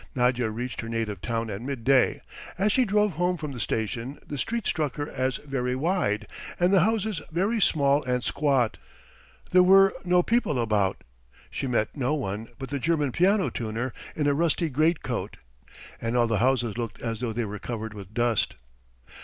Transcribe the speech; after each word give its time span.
Nadya 0.15 0.49
reached 0.49 0.81
her 0.81 0.89
native 0.89 1.21
town 1.21 1.51
at 1.51 1.61
midday. 1.61 2.21
As 2.57 2.71
she 2.71 2.85
drove 2.85 3.11
home 3.11 3.37
from 3.37 3.51
the 3.51 3.59
station 3.59 4.17
the 4.25 4.39
streets 4.39 4.67
struck 4.67 4.95
her 4.95 5.07
as 5.07 5.37
very 5.45 5.75
wide 5.75 6.25
and 6.59 6.73
the 6.73 6.79
houses 6.79 7.21
very 7.31 7.61
small 7.61 8.01
and 8.05 8.23
squat; 8.23 8.79
there 9.51 9.61
were 9.61 9.93
no 10.03 10.23
people 10.23 10.57
about, 10.57 11.03
she 11.51 11.67
met 11.67 11.95
no 11.95 12.15
one 12.15 12.47
but 12.57 12.69
the 12.69 12.79
German 12.79 13.11
piano 13.11 13.49
tuner 13.51 13.93
in 14.15 14.25
a 14.25 14.33
rusty 14.33 14.69
greatcoat. 14.69 15.37
And 16.01 16.17
all 16.17 16.25
the 16.25 16.39
houses 16.39 16.79
looked 16.79 16.99
as 16.99 17.19
though 17.19 17.31
they 17.31 17.45
were 17.45 17.59
covered 17.59 17.93
with 17.93 18.11
dust. 18.11 18.55